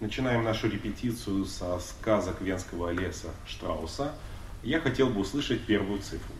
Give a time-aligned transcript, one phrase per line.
[0.00, 4.12] Начинаем нашу репетицию со сказок Венского леса Штрауса.
[4.62, 6.34] Я хотел бы услышать первую цифру.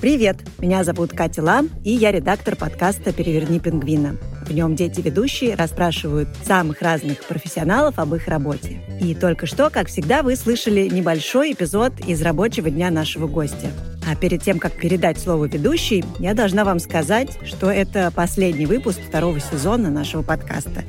[0.00, 0.38] Привет!
[0.58, 4.16] Меня зовут Катя Лам, и я редактор подкаста «Переверни пингвина».
[4.50, 8.80] В нем дети-ведущие расспрашивают самых разных профессионалов об их работе.
[9.00, 13.70] И только что, как всегда, вы слышали небольшой эпизод из рабочего дня нашего гостя.
[14.04, 18.98] А перед тем, как передать слово ведущей, я должна вам сказать, что это последний выпуск
[18.98, 20.82] второго сезона нашего подкаста.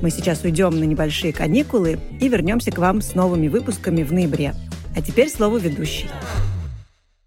[0.00, 4.54] Мы сейчас уйдем на небольшие каникулы и вернемся к вам с новыми выпусками в ноябре.
[4.96, 6.08] А теперь слово ведущей.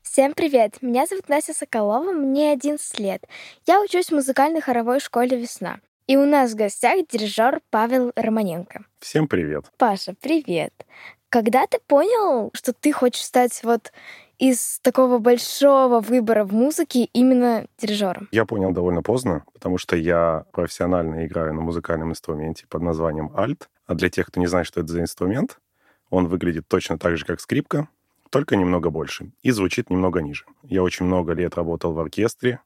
[0.04, 0.82] Всем привет!
[0.82, 3.24] Меня зовут Настя Соколова, мне 11 лет.
[3.66, 5.80] Я учусь в музыкальной хоровой школе «Весна».
[6.08, 8.86] И у нас в гостях дирижер Павел Романенко.
[9.00, 9.66] Всем привет!
[9.78, 10.74] Паша, привет!
[11.30, 13.94] Когда ты понял, что ты хочешь стать вот
[14.38, 18.28] из такого большого выбора в музыке именно дирижером?
[18.32, 23.70] Я понял довольно поздно, потому что я профессионально играю на музыкальном инструменте под названием альт.
[23.86, 25.60] А для тех, кто не знает, что это за инструмент,
[26.10, 27.88] он выглядит точно так же, как скрипка,
[28.32, 30.46] только немного больше, и звучит немного ниже.
[30.64, 32.60] Я очень много лет работал в оркестре,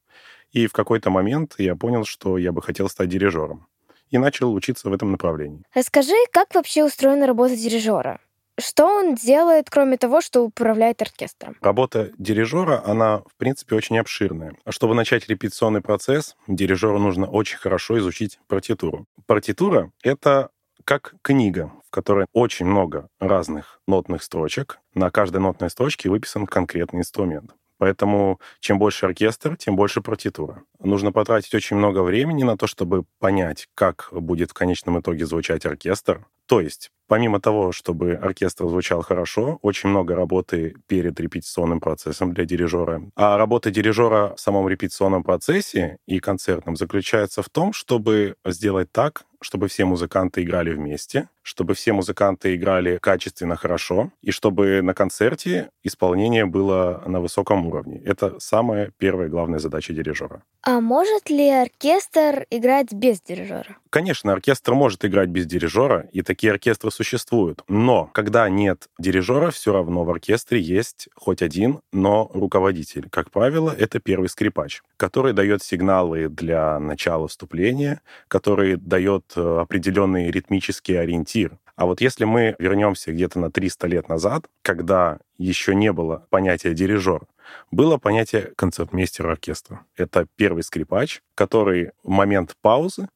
[0.52, 3.68] и в какой-то момент я понял, что я бы хотел стать дирижером,
[4.10, 5.64] и начал учиться в этом направлении.
[5.74, 8.20] Расскажи, как вообще устроена работа дирижера?
[8.58, 11.58] Что он делает, кроме того, что управляет оркестром?
[11.60, 14.56] Работа дирижера, она, в принципе, очень обширная.
[14.64, 19.08] А чтобы начать репетиционный процесс, дирижеру нужно очень хорошо изучить партитуру.
[19.26, 20.52] Партитура— это
[20.86, 24.80] как книга, в которой очень много разных нотных строчек.
[24.94, 27.52] На каждой нотной строчке выписан конкретный инструмент.
[27.78, 30.64] Поэтому чем больше оркестр, тем больше партитура.
[30.86, 35.66] Нужно потратить очень много времени на то, чтобы понять, как будет в конечном итоге звучать
[35.66, 36.26] оркестр.
[36.48, 42.46] То есть, помимо того, чтобы оркестр звучал хорошо, очень много работы перед репетиционным процессом для
[42.46, 43.02] дирижера.
[43.16, 49.26] А работа дирижера в самом репетиционном процессе и концертном заключается в том, чтобы сделать так,
[49.42, 55.70] чтобы все музыканты играли вместе, чтобы все музыканты играли качественно хорошо, и чтобы на концерте
[55.84, 58.02] исполнение было на высоком уровне.
[58.04, 60.44] Это самая первая главная задача дирижера.
[60.64, 63.78] А может ли оркестр играть без дирижера?
[63.90, 67.64] Конечно, оркестр может играть без дирижера, и такие оркестры существуют.
[67.68, 73.08] Но когда нет дирижера, все равно в оркестре есть хоть один, но руководитель.
[73.10, 80.30] Как правило, это первый скрипач, который дает сигналы для начала вступления, который дает э, определенный
[80.30, 81.58] ритмический ориентир.
[81.76, 86.74] А вот если мы вернемся где-то на 300 лет назад, когда еще не было понятия
[86.74, 87.28] дирижер,
[87.72, 89.86] было понятие концертмейстера оркестра.
[89.96, 93.08] Это первый скрипач, который в момент паузы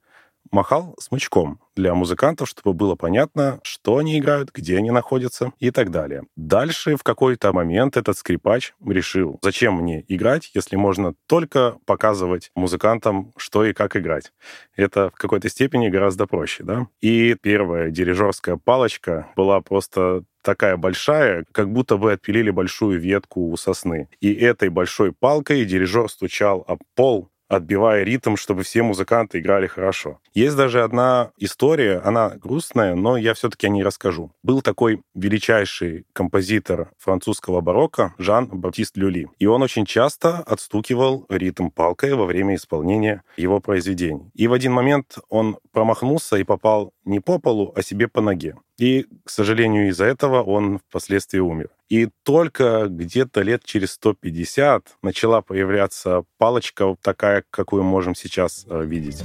[0.51, 5.91] махал смычком для музыкантов, чтобы было понятно, что они играют, где они находятся и так
[5.91, 6.23] далее.
[6.35, 13.33] Дальше в какой-то момент этот скрипач решил, зачем мне играть, если можно только показывать музыкантам,
[13.37, 14.31] что и как играть.
[14.75, 16.87] Это в какой-то степени гораздо проще, да?
[17.01, 23.57] И первая дирижерская палочка была просто такая большая, как будто бы отпилили большую ветку у
[23.57, 24.09] сосны.
[24.19, 30.19] И этой большой палкой дирижер стучал об пол отбивая ритм, чтобы все музыканты играли хорошо.
[30.33, 34.31] Есть даже одна история, она грустная, но я все-таки о ней расскажу.
[34.43, 39.27] Был такой величайший композитор французского барокко Жан-Баптист Люли.
[39.39, 44.31] И он очень часто отстукивал ритм палкой во время исполнения его произведений.
[44.35, 48.55] И в один момент он промахнулся и попал не по полу, а себе по ноге.
[48.79, 51.69] И, к сожалению, из-за этого он впоследствии умер.
[51.89, 58.85] И только где-то лет через 150 начала появляться палочка такая, какую мы можем сейчас э,
[58.85, 59.23] видеть.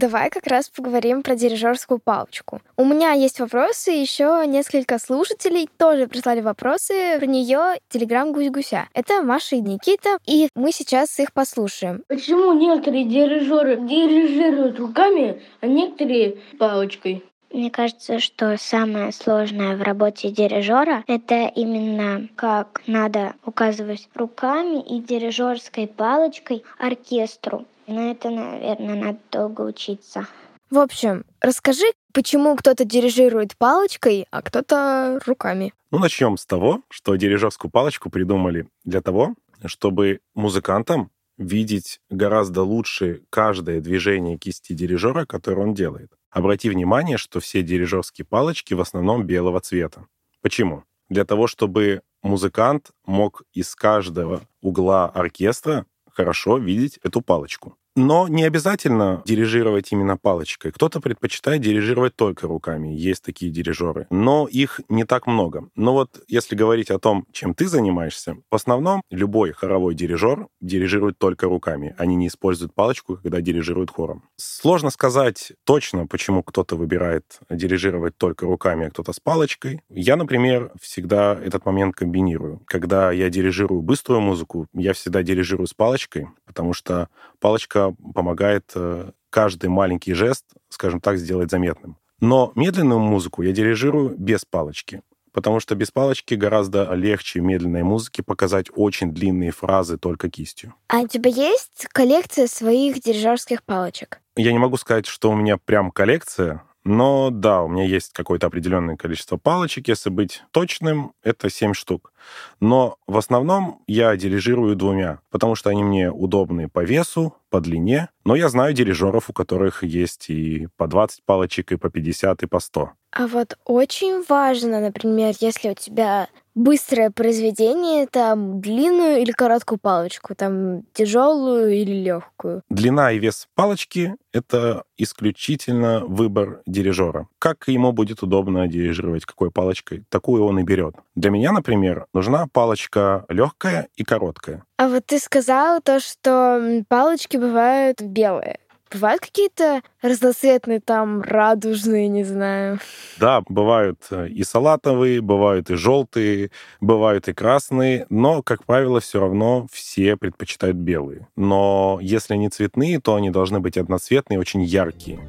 [0.00, 2.62] Давай как раз поговорим про дирижерскую палочку.
[2.78, 8.88] У меня есть вопросы, еще несколько слушателей тоже прислали вопросы про нее телеграм гусь-гуся.
[8.94, 12.02] Это Маша и Никита, и мы сейчас их послушаем.
[12.08, 17.22] Почему некоторые дирижеры дирижируют руками, а некоторые палочкой?
[17.52, 24.98] Мне кажется, что самое сложное в работе дирижера это именно как надо указывать руками и
[24.98, 27.66] дирижерской палочкой оркестру.
[27.90, 30.28] Но это, наверное, надо долго учиться.
[30.70, 35.74] В общем, расскажи, почему кто-то дирижирует палочкой, а кто-то руками.
[35.90, 39.34] Ну, начнем с того, что дирижерскую палочку придумали для того,
[39.64, 46.12] чтобы музыкантам видеть гораздо лучше каждое движение кисти дирижера, которое он делает.
[46.30, 50.06] Обрати внимание, что все дирижерские палочки в основном белого цвета.
[50.42, 50.84] Почему?
[51.08, 57.76] Для того, чтобы музыкант мог из каждого угла оркестра хорошо видеть эту палочку.
[58.00, 60.72] Но не обязательно дирижировать именно палочкой.
[60.72, 62.88] Кто-то предпочитает дирижировать только руками.
[62.88, 64.06] Есть такие дирижеры.
[64.10, 65.68] Но их не так много.
[65.74, 71.18] Но вот если говорить о том, чем ты занимаешься, в основном любой хоровой дирижер дирижирует
[71.18, 71.94] только руками.
[71.98, 74.24] Они не используют палочку, когда дирижируют хором.
[74.36, 79.82] Сложно сказать точно, почему кто-то выбирает дирижировать только руками, а кто-то с палочкой.
[79.90, 82.62] Я, например, всегда этот момент комбинирую.
[82.64, 87.08] Когда я дирижирую быструю музыку, я всегда дирижирую с палочкой, потому что
[87.40, 91.96] палочка помогает э, каждый маленький жест, скажем так, сделать заметным.
[92.20, 95.02] Но медленную музыку я дирижирую без палочки,
[95.32, 100.74] потому что без палочки гораздо легче медленной музыке показать очень длинные фразы только кистью.
[100.88, 104.20] А у тебя есть коллекция своих дирижерских палочек?
[104.36, 108.46] Я не могу сказать, что у меня прям коллекция, но да, у меня есть какое-то
[108.46, 109.88] определенное количество палочек.
[109.88, 112.12] Если быть точным, это 7 штук.
[112.58, 118.08] Но в основном я дирижирую двумя, потому что они мне удобны по весу, по длине.
[118.24, 122.46] Но я знаю дирижеров, у которых есть и по 20 палочек, и по 50, и
[122.46, 122.92] по 100.
[123.12, 130.34] А вот очень важно, например, если у тебя быстрое произведение, там длинную или короткую палочку,
[130.34, 132.62] там тяжелую или легкую.
[132.70, 137.28] Длина и вес палочки— это исключительно выбор дирижера.
[137.38, 140.94] Как ему будет удобно дирижировать, какой палочкой, такую он и берет.
[141.14, 144.64] Для меня, например, нужна палочка легкая и короткая.
[144.76, 148.58] А вот ты сказала то, что палочки бывают белые.
[148.92, 152.80] Бывают какие-то разноцветные, там, радужные, не знаю.
[153.18, 156.50] Да, бывают э, и салатовые, бывают и желтые,
[156.80, 161.28] бывают и красные, но, как правило, все равно все предпочитают белые.
[161.36, 165.20] Но если они цветные, то они должны быть одноцветные, очень яркие.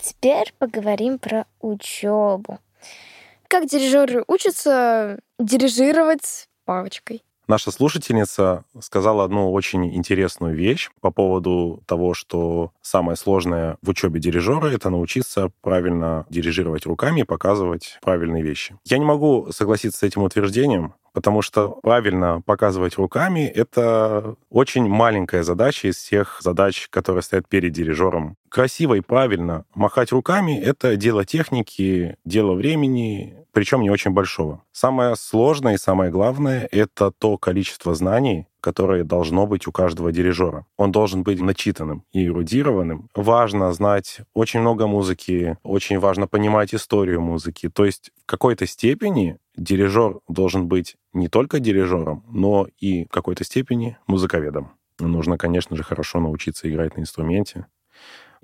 [0.00, 2.58] Теперь поговорим про учебу.
[3.46, 7.22] Как дирижеры учатся дирижировать палочкой?
[7.48, 14.20] Наша слушательница сказала одну очень интересную вещь по поводу того, что самое сложное в учебе
[14.20, 18.76] дирижера— это научиться правильно дирижировать руками и показывать правильные вещи.
[18.84, 25.42] Я не могу согласиться с этим утверждением, потому что правильно показывать руками— это очень маленькая
[25.42, 28.36] задача из всех задач, которые стоят перед дирижером.
[28.48, 34.62] Красиво и правильно махать руками— это дело техники, дело времени, причем не очень большого.
[34.70, 40.66] Самое сложное и самое главное— это то количество знаний, которое должно быть у каждого дирижера.
[40.76, 43.08] Он должен быть начитанным и эрудированным.
[43.14, 47.68] Важно знать очень много музыки, очень важно понимать историю музыки.
[47.68, 53.44] То есть в какой-то степени дирижер должен быть не только дирижером, но и в какой-то
[53.44, 54.72] степени музыковедом.
[54.98, 57.66] Нужно, конечно же, хорошо научиться играть на инструменте,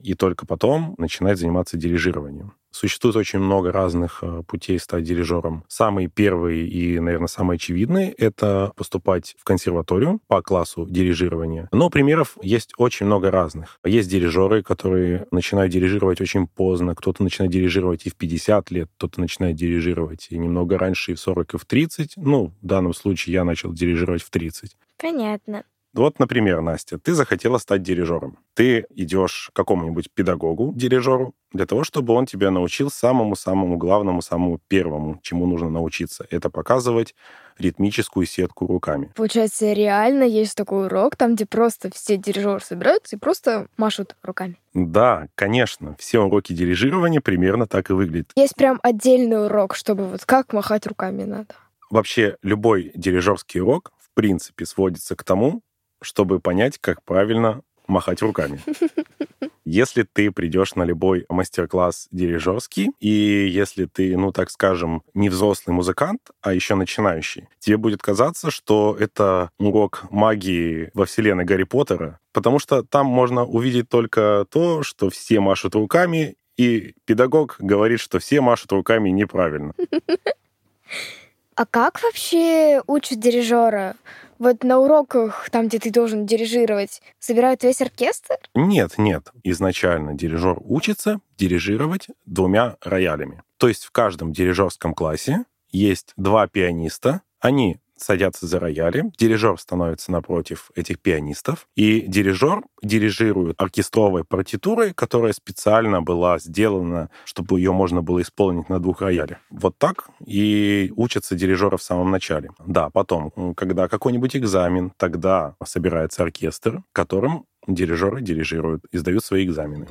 [0.04, 2.52] и только потом начинать заниматься дирижированием.
[2.70, 5.64] Существует очень много разных э, путей стать дирижером.
[5.68, 11.68] Самый первый и, наверное, самый очевидный— это поступать в консерваторию по классу дирижирования.
[11.70, 13.78] Но примеров есть очень много разных.
[13.84, 16.96] Есть дирижеры, которые начинают дирижировать очень поздно.
[16.96, 21.20] Кто-то начинает дирижировать и в 50 лет, кто-то начинает дирижировать и немного раньше, и в
[21.20, 22.14] 40, и в 30.
[22.16, 24.76] Ну, в данном случае я начал дирижировать в 30.
[24.98, 25.62] Понятно.
[25.94, 28.38] Вот, например, Настя, ты захотела стать дирижером.
[28.54, 34.58] Ты идешь к какому-нибудь педагогу, дирижеру, для того, чтобы он тебя научил самому-самому главному, самому
[34.66, 36.26] первому, чему нужно научиться.
[36.30, 37.14] Это показывать
[37.58, 39.12] ритмическую сетку руками.
[39.14, 44.58] Получается, реально есть такой урок, там, где просто все дирижеры собираются и просто машут руками.
[44.74, 45.94] Да, конечно.
[46.00, 48.32] Все уроки дирижирования примерно так и выглядят.
[48.34, 51.54] Есть прям отдельный урок, чтобы вот как махать руками надо.
[51.88, 55.62] Вообще, любой дирижерский урок, в принципе, сводится к тому,
[56.04, 58.60] чтобы понять, как правильно махать руками.
[59.64, 65.74] Если ты придешь на любой мастер-класс дирижерский, и если ты, ну, так скажем, не взрослый
[65.74, 72.20] музыкант, а еще начинающий, тебе будет казаться, что это урок магии во вселенной Гарри Поттера,
[72.32, 78.18] потому что там можно увидеть только то, что все машут руками, и педагог говорит, что
[78.18, 79.72] все машут руками неправильно.
[81.56, 83.94] А как вообще учат дирижера?
[84.40, 88.36] Вот на уроках, там, где ты должен дирижировать, собирают весь оркестр?
[88.54, 89.28] Нет, нет.
[89.44, 93.42] Изначально дирижер учится дирижировать двумя роялями.
[93.58, 97.22] То есть в каждом дирижерском классе есть два пианиста.
[97.38, 105.32] Они садятся за рояли, дирижер становится напротив этих пианистов, и дирижер дирижирует оркестровой партитурой, которая
[105.32, 109.38] специально была сделана, чтобы ее можно было исполнить на двух роялях.
[109.50, 112.50] Вот так и учатся дирижеры в самом начале.
[112.66, 119.86] Да, потом, когда какой-нибудь экзамен, тогда собирается оркестр, которым дирижеры дирижируют, издают свои экзамены.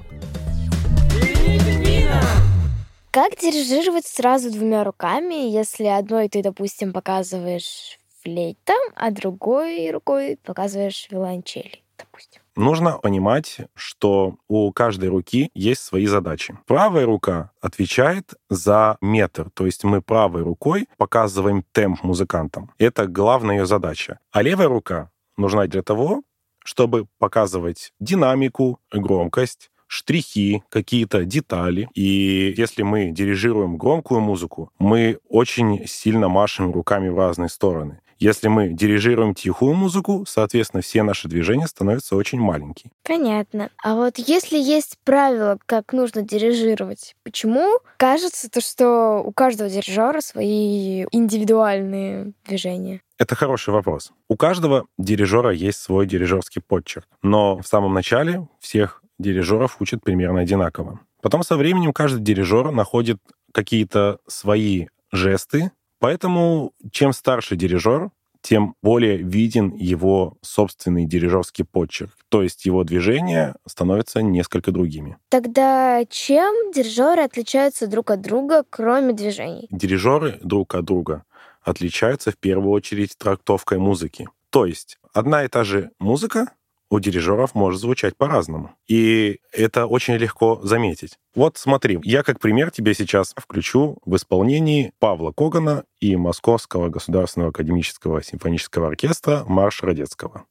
[3.13, 11.07] Как дирижировать сразу двумя руками, если одной ты, допустим, показываешь флейта, а другой рукой показываешь
[11.11, 12.41] виолончели, допустим.
[12.55, 16.57] Нужно понимать, что у каждой руки есть свои задачи.
[16.65, 22.71] Правая рука отвечает за метр, то есть мы правой рукой показываем темп музыкантам.
[22.79, 24.17] Это главная ее задача.
[24.31, 26.23] А левая рука нужна для того,
[26.63, 31.87] чтобы показывать динамику, громкость, штрихи, какие-то детали.
[31.93, 37.99] И если мы дирижируем громкую музыку, мы очень сильно машем руками в разные стороны.
[38.17, 42.91] Если мы дирижируем тихую музыку, соответственно, все наши движения становятся очень маленькие.
[43.03, 43.69] Понятно.
[43.83, 50.21] А вот если есть правила, как нужно дирижировать, почему кажется то, что у каждого дирижера
[50.21, 53.01] свои индивидуальные движения?
[53.17, 54.11] Это хороший вопрос.
[54.29, 57.07] У каждого дирижера есть свой дирижерский подчерк.
[57.21, 60.99] Но в самом начале всех дирижеров учат примерно одинаково.
[61.21, 63.17] Потом со временем каждый дирижер находит
[63.51, 68.11] какие-то свои жесты, поэтому чем старше дирижер,
[68.41, 72.11] тем более виден его собственный дирижерский почерк.
[72.27, 75.17] То есть его движения становятся несколько другими.
[75.29, 79.67] Тогда чем дирижеры отличаются друг от друга, кроме движений?
[79.71, 81.23] Дирижеры друг от друга
[81.61, 84.27] отличаются в первую очередь трактовкой музыки.
[84.49, 86.51] То есть одна и та же музыка
[86.93, 88.75] у дирижеров может звучать по-разному.
[88.87, 91.17] И это очень легко заметить.
[91.33, 97.49] Вот смотри, я как пример тебе сейчас включу в исполнении Павла Когана и Московского государственного
[97.49, 100.45] академического симфонического оркестра «Марш Радецкого».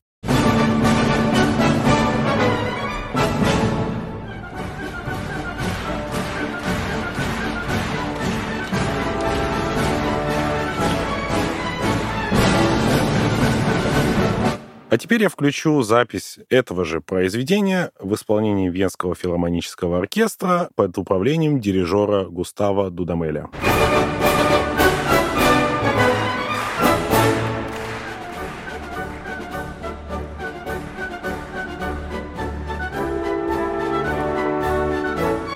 [14.92, 21.60] А теперь я включу запись этого же произведения в исполнении Венского филармонического оркестра под управлением
[21.62, 23.48] дирижера Густава Дудамеля.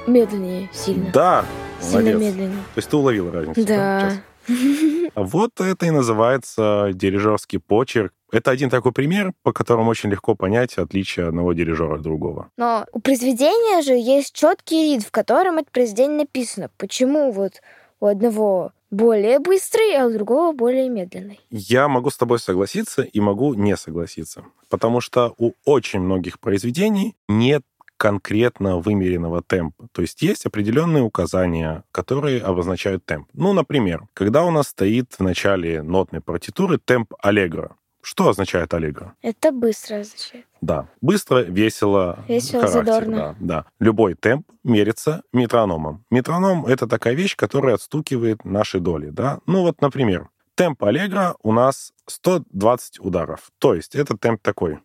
[0.06, 1.10] Медленнее, сильно.
[1.12, 1.44] Да,
[1.80, 2.20] Сильно молодец.
[2.20, 2.62] медленнее.
[2.74, 3.66] То есть ты уловил разницу?
[3.66, 4.12] Да.
[4.48, 5.06] сейчас?
[5.14, 8.12] Вот это и называется дирижерский почерк.
[8.32, 12.50] Это один такой пример, по которому очень легко понять отличие одного дирижера от другого.
[12.56, 16.70] Но у произведения же есть четкий рит, в котором это произведение написано.
[16.76, 17.62] Почему вот
[18.00, 21.40] у одного более быстрый, а у другого более медленный?
[21.50, 27.14] Я могу с тобой согласиться и могу не согласиться, потому что у очень многих произведений
[27.28, 27.62] нет
[27.96, 29.88] конкретно вымеренного темпа.
[29.92, 33.28] То есть есть определенные указания, которые обозначают темп.
[33.32, 37.76] Ну, например, когда у нас стоит в начале нотной партитуры темп аллегро.
[38.08, 39.16] Что означает аллегро?
[39.20, 40.46] Это быстро означает.
[40.60, 43.16] Да, быстро, весело, Весело, характер, задорно.
[43.16, 43.66] Да, да.
[43.80, 46.04] Любой темп мерится метрономом.
[46.08, 49.10] Метроном— это такая вещь, которая отстукивает наши доли.
[49.10, 49.40] Да?
[49.46, 53.50] Ну вот, например, темп аллегро у нас 120 ударов.
[53.58, 54.78] То есть это темп такой.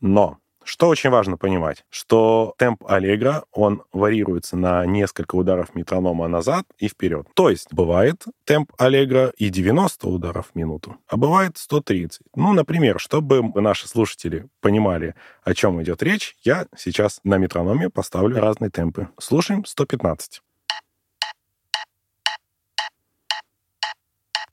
[0.00, 6.66] Но что очень важно понимать, что темп аллегро, он варьируется на несколько ударов метронома назад
[6.78, 7.26] и вперед.
[7.34, 12.22] То есть бывает темп аллегро и 90 ударов в минуту, а бывает 130.
[12.34, 18.40] Ну, например, чтобы наши слушатели понимали, о чем идет речь, я сейчас на метрономе поставлю
[18.40, 19.08] разные темпы.
[19.18, 20.42] Слушаем 115.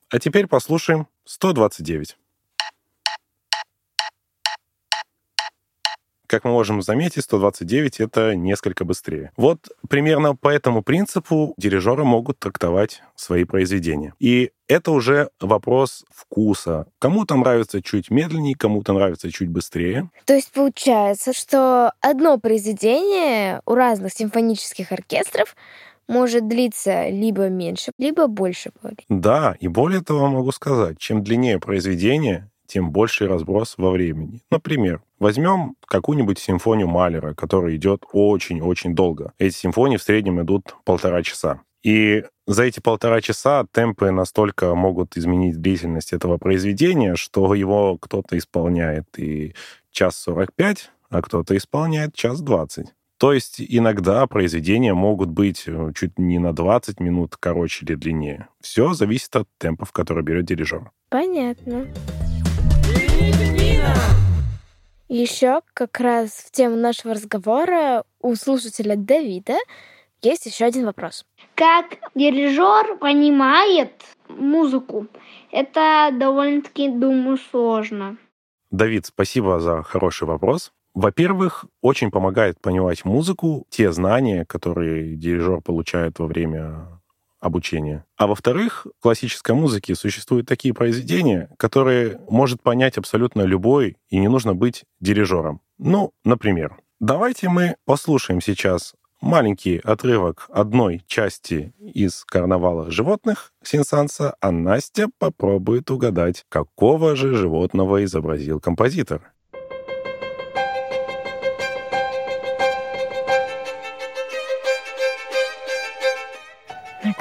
[0.10, 2.18] А теперь послушаем 129.
[6.31, 9.33] Как мы можем заметить, 129— это несколько быстрее.
[9.35, 14.13] Вот примерно по этому принципу дирижеры могут трактовать свои произведения.
[14.17, 16.88] И это уже вопрос вкуса.
[17.00, 20.09] Кому-то нравится чуть медленнее, кому-то нравится чуть быстрее.
[20.23, 25.53] То есть получается, что одно произведение у разных симфонических оркестров
[26.07, 28.71] может длиться либо меньше, либо больше.
[29.09, 34.41] Да, и более того могу сказать, чем длиннее произведение, тем больший разброс во времени.
[34.49, 39.33] Например, возьмем какую-нибудь симфонию Малера, которая идет очень-очень долго.
[39.37, 41.61] Эти симфонии в среднем идут полтора часа.
[41.83, 48.37] И за эти полтора часа темпы настолько могут изменить длительность этого произведения, что его кто-то
[48.37, 49.53] исполняет и
[49.91, 52.93] час сорок пять, а кто-то исполняет час двадцать.
[53.17, 58.47] То есть иногда произведения могут быть э, чуть не на 20 минут короче или длиннее.
[58.61, 60.89] Все зависит от темпов, которые берет дирижер.
[61.09, 61.85] Понятно.
[65.09, 69.57] Еще как раз в тему нашего разговора у слушателя Давида
[70.21, 71.25] есть еще один вопрос.
[71.55, 73.91] Как дирижер понимает
[74.29, 75.07] музыку,
[75.51, 78.17] это довольно-таки, думаю, сложно.
[78.69, 80.71] Давид, спасибо за хороший вопрос.
[80.93, 87.00] Во-первых, очень помогает понимать музыку, те знания, которые дирижер получает во время
[87.41, 88.05] обучения.
[88.15, 94.29] А во-вторых, в классической музыке существуют такие произведения, которые может понять абсолютно любой, и не
[94.29, 95.60] нужно быть дирижером.
[95.77, 104.51] Ну, например, давайте мы послушаем сейчас маленький отрывок одной части из «Карнавала животных» Синсанса, а
[104.51, 109.30] Настя попробует угадать, какого же животного изобразил композитор.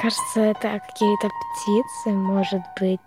[0.01, 2.99] Кажется, это какие-то птицы, может быть,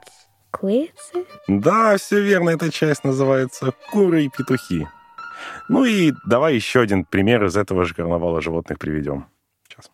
[0.50, 1.26] курицы?
[1.48, 4.86] Да, все верно, эта часть называется «Куры и петухи».
[5.68, 9.26] Ну и давай еще один пример из этого же карнавала животных приведем.
[9.68, 9.90] Сейчас.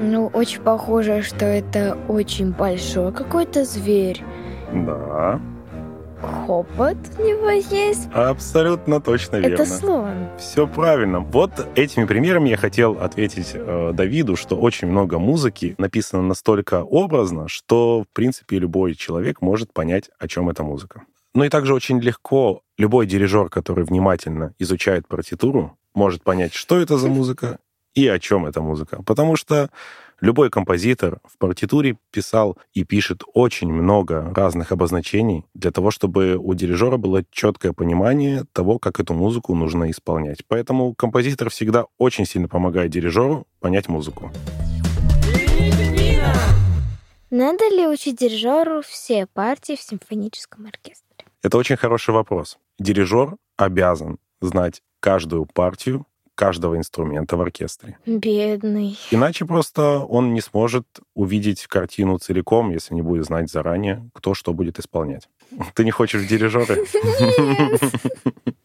[0.00, 4.22] Ну, очень похоже, что это очень большой какой-то зверь.
[4.72, 5.40] Да,
[6.46, 8.08] Хобот у него есть.
[8.12, 9.54] абсолютно точно верно.
[9.54, 10.28] Это слон.
[10.38, 11.20] Все правильно.
[11.20, 17.48] Вот этими примерами я хотел ответить э, Давиду, что очень много музыки написано настолько образно,
[17.48, 21.04] что, в принципе, любой человек может понять, о чем эта музыка.
[21.34, 26.98] Ну и также очень легко любой дирижер, который внимательно изучает партитуру, может понять, что это
[26.98, 27.58] за музыка
[27.94, 29.02] и о чем эта музыка.
[29.02, 29.70] Потому что
[30.20, 36.54] любой композитор в партитуре писал и пишет очень много разных обозначений для того, чтобы у
[36.54, 40.44] дирижера было четкое понимание того, как эту музыку нужно исполнять.
[40.46, 44.30] Поэтому композитор всегда очень сильно помогает дирижеру понять музыку.
[47.30, 51.26] Надо ли учить дирижеру все партии в симфоническом оркестре?
[51.42, 52.58] Это очень хороший вопрос.
[52.78, 57.98] Дирижер обязан знать каждую партию каждого инструмента в оркестре.
[58.06, 58.98] Бедный.
[59.10, 64.52] Иначе просто он не сможет увидеть картину целиком, если не будет знать заранее, кто что
[64.52, 65.28] будет исполнять.
[65.74, 66.28] Ты не хочешь в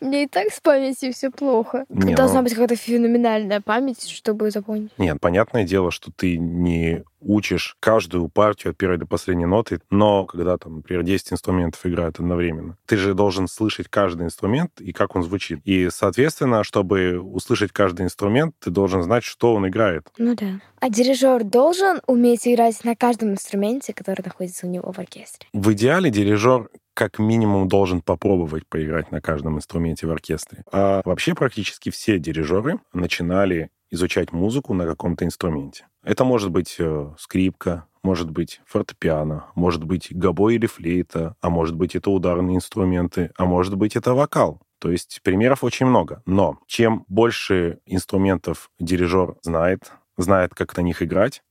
[0.00, 1.84] Мне и так с памятью все плохо.
[1.88, 4.90] Не, Должна ну- быть какая-то феноменальная память, чтобы запомнить.
[4.98, 10.24] Нет, понятное дело, что ты не учишь каждую партию от первой до последней ноты, но
[10.24, 15.16] когда там, например, 10 инструментов играют одновременно, ты же должен слышать каждый инструмент и как
[15.16, 15.60] он звучит.
[15.64, 20.06] И, соответственно, чтобы услышать каждый инструмент, ты должен знать, что он играет.
[20.18, 20.60] Ну да.
[20.80, 25.48] А дирижер должен уметь играть на каждом инструменте, который находится у него в оркестре.
[25.52, 30.64] В идеале дирижер как минимум должен попробовать поиграть на каждом инструменте в оркестре.
[30.72, 35.86] А вообще практически все дирижеры начинали изучать музыку на каком-то инструменте.
[36.02, 41.76] Это может быть э, скрипка, может быть фортепиано, может быть гобой или флейта, а может
[41.76, 44.60] быть это ударные инструменты, а может быть это вокал.
[44.80, 46.20] То есть примеров очень много.
[46.26, 51.42] Но чем больше инструментов дирижер знает, знает, как на них играть,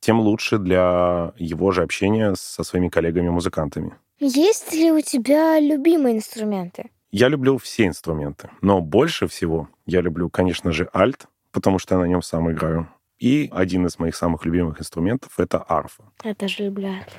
[0.00, 3.94] тем лучше для его же общения со своими коллегами-музыкантами.
[4.18, 6.90] Есть ли у тебя любимые инструменты?
[7.12, 12.00] Я люблю все инструменты, но больше всего я люблю, конечно же, альт, потому что я
[12.00, 12.88] на нем сам играю.
[13.18, 16.04] И один из моих самых любимых инструментов— это арфа.
[16.24, 17.18] Я тоже люблю арфу.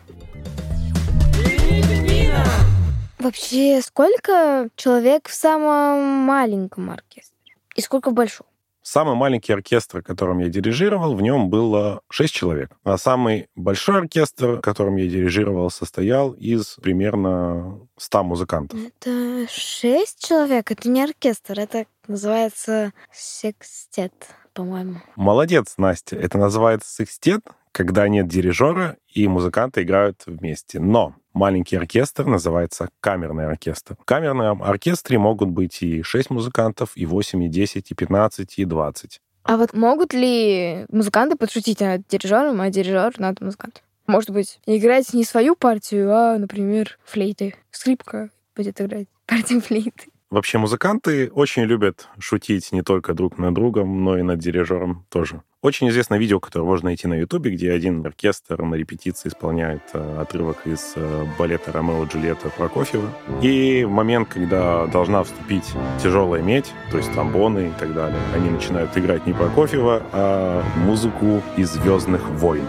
[3.19, 7.55] Вообще, сколько человек в самом маленьком оркестре?
[7.75, 8.47] И сколько в большом?
[8.91, 12.71] Самый маленький оркестр, которым я дирижировал, в нем было 6 человек.
[12.83, 18.77] А самый большой оркестр, которым я дирижировал, состоял из примерно 100 музыкантов.
[18.77, 24.11] Это шесть человек, это не оркестр, это называется секстет,
[24.51, 24.95] по-моему.
[25.15, 26.17] Молодец, Настя.
[26.17, 27.39] Это называется секстет,
[27.71, 30.81] когда нет дирижера и музыканты играют вместе.
[30.81, 33.95] Но маленький оркестр называется камерный оркестр.
[33.99, 38.65] В камерном оркестре могут быть и 6 музыкантов, и 8, и 10, и 15, и
[38.65, 39.21] 20.
[39.43, 43.83] А вот могут ли музыканты подшутить над дирижером, а дирижер над музыкантом?
[44.07, 47.55] Может быть, играть не свою партию, а, например, флейты.
[47.71, 50.11] Скрипка будет играть партию флейты.
[50.29, 55.43] Вообще музыканты очень любят шутить не только друг над другом, но и над дирижером тоже.
[55.61, 60.17] Очень известное видео, которое можно найти на Ютубе, где один оркестр на репетиции исполняет э,
[60.19, 63.07] отрывок из э, балета «Ромео и Джульетта» Прокофьева.
[63.43, 65.71] И в момент, когда должна вступить
[66.01, 71.43] тяжелая медь, то есть тромбоны и так далее, они начинают играть не Прокофьева, а музыку
[71.55, 72.65] из «Звездных войн».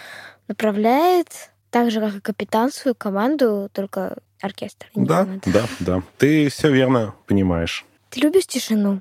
[0.48, 4.86] направляет так же, как и капитан свою команду, только оркестр.
[4.94, 5.50] Да, команда.
[5.52, 6.02] да, да.
[6.18, 7.84] Ты все верно понимаешь.
[8.10, 9.00] Ты любишь тишину?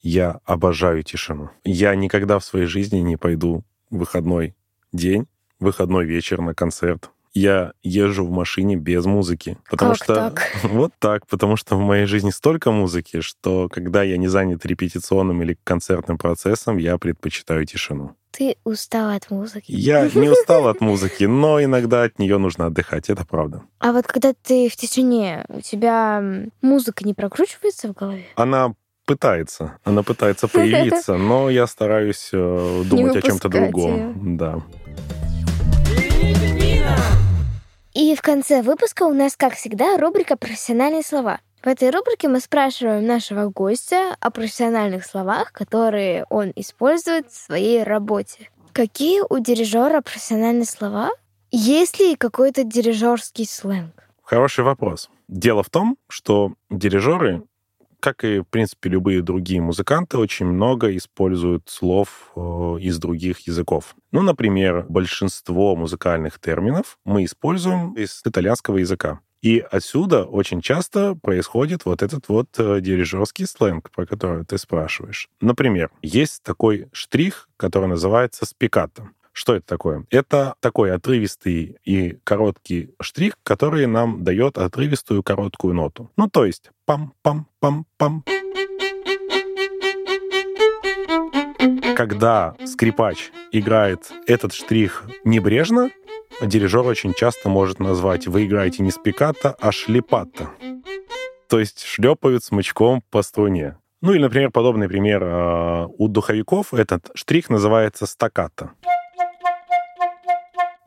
[0.00, 1.50] Я обожаю тишину.
[1.64, 4.56] Я никогда в своей жизни не пойду в выходной
[4.92, 5.28] день,
[5.60, 7.10] выходной вечер на концерт.
[7.34, 9.56] Я езжу в машине без музыки.
[9.70, 10.50] Потому Как что так?
[10.64, 15.42] вот так, потому что в моей жизни столько музыки, что когда я не занят репетиционным
[15.42, 18.14] или концертным процессом, я предпочитаю тишину.
[18.32, 19.72] Ты устал от музыки.
[19.72, 23.62] Я не устал от музыки, но иногда от нее нужно отдыхать, это правда.
[23.78, 26.22] А вот когда ты в тишине, у тебя
[26.62, 28.24] музыка не прокручивается в голове?
[28.36, 34.36] Она пытается, она пытается появиться, но я стараюсь э, думать о чем-то другом.
[34.36, 34.62] Да.
[37.94, 41.40] И в конце выпуска у нас, как всегда, рубрика «Профессиональные слова».
[41.62, 47.82] В этой рубрике мы спрашиваем нашего гостя о профессиональных словах, которые он использует в своей
[47.82, 48.50] работе.
[48.72, 51.10] Какие у дирижера профессиональные слова?
[51.50, 53.92] Есть ли какой-то дирижерский сленг?
[54.22, 55.10] Хороший вопрос.
[55.28, 57.42] Дело в том, что дирижеры,
[58.02, 62.40] как и, в принципе, любые другие музыканты, очень много используют слов э,
[62.80, 63.94] из других языков.
[64.10, 69.20] Ну, например, большинство музыкальных терминов мы используем из итальянского языка.
[69.40, 75.28] И отсюда очень часто происходит вот этот вот э, дирижерский сленг, про который ты спрашиваешь.
[75.40, 79.10] Например, есть такой штрих, который называется спикато.
[79.32, 80.04] Что это такое?
[80.10, 86.10] Это такой отрывистый и короткий штрих, который нам дает отрывистую короткую ноту.
[86.16, 88.22] Ну, то есть пам-пам-пам-пам.
[91.96, 95.90] Когда скрипач играет этот штрих небрежно,
[96.42, 100.50] дирижер очень часто может назвать «Вы играете не спиката, а шлепата».
[101.48, 103.76] То есть шлепают смычком по струне.
[104.02, 108.72] Ну или, например, подобный пример э, у духовиков этот штрих называется стаката.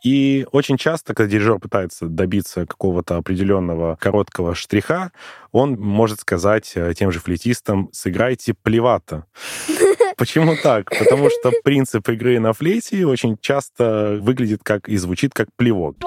[0.06, 5.12] И очень часто, когда дирижер пытается добиться какого-то определенного короткого штриха,
[5.52, 9.26] он может сказать э, тем же флейтистам «сыграйте плевато».
[10.16, 10.92] Почему так?
[10.92, 15.98] Потому что принцип игры на флейте очень часто выглядит как и звучит как плевок.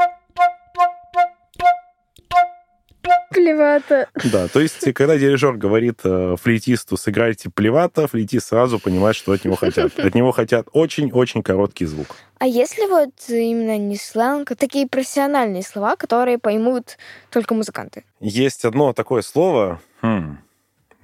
[3.38, 4.09] Клевато.
[4.33, 9.44] Да, то есть, когда дирижер говорит э, флейтисту «сыграйте плевато», флейтист сразу понимает, что от
[9.44, 9.96] него хотят.
[9.96, 12.16] От него хотят очень-очень короткий звук.
[12.40, 16.98] А если вот именно не сленг, а такие профессиональные слова, которые поймут
[17.31, 18.03] только музыканты?
[18.18, 20.38] Есть одно такое слово, хм,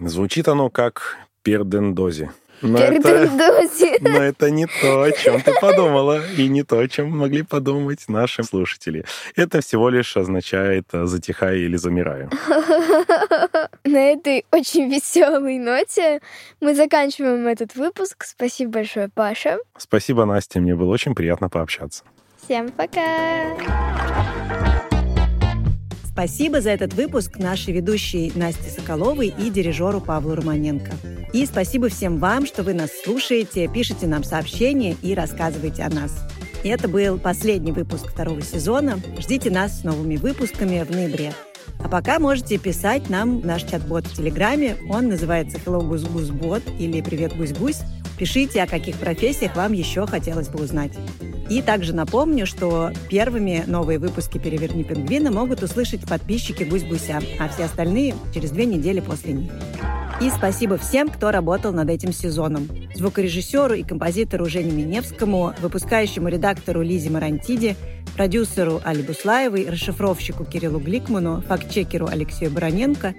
[0.00, 2.32] звучит оно как пердендози.
[2.62, 3.30] Но это,
[4.00, 8.04] но это не то, о чем ты подумала, и не то, о чем могли подумать
[8.08, 9.04] наши слушатели.
[9.36, 12.30] Это всего лишь означает э, «затихай» или «замираю».
[13.84, 16.20] На этой очень веселой ноте
[16.60, 18.24] мы заканчиваем этот выпуск.
[18.24, 19.58] Спасибо большое, Паша.
[19.76, 22.04] Спасибо, Настя, мне было очень приятно пообщаться.
[22.44, 24.63] Всем пока!
[26.14, 30.92] Спасибо за этот выпуск нашей ведущей Насте Соколовой и дирижеру Павлу Романенко.
[31.32, 36.16] И спасибо всем вам, что вы нас слушаете, пишете нам сообщения и рассказываете о нас.
[36.62, 39.00] Это был последний выпуск второго сезона.
[39.18, 41.32] Ждите нас с новыми выпусками в ноябре.
[41.80, 44.76] А пока можете писать нам наш чат-бот в Телеграме.
[44.88, 47.80] Он называется Hello Гусь Гусь Бот или Привет Гусь Гусь.
[48.18, 50.92] Пишите, о каких профессиях вам еще хотелось бы узнать.
[51.50, 57.64] И также напомню, что первыми новые выпуски «Переверни пингвина» могут услышать подписчики «Гусь-гуся», а все
[57.64, 59.52] остальные через две недели после них.
[60.20, 62.68] И спасибо всем, кто работал над этим сезоном.
[62.94, 67.76] Звукорежиссеру и композитору Жене Миневскому, выпускающему редактору Лизе Марантиди,
[68.14, 73.14] продюсеру Али Буслаевой, расшифровщику Кириллу Гликману, фактчекеру Алексею Бароненко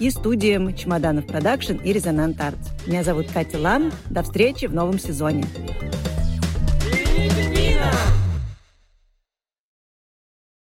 [0.00, 2.68] и студиям «Чемоданов Production» и «Resonant Arts».
[2.86, 3.92] Меня зовут Катя Лам.
[4.10, 5.44] До встречи в новом сезоне.
[7.16, 7.57] Even